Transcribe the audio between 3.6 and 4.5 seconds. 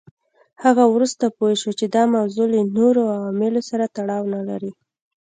سره تړاو نه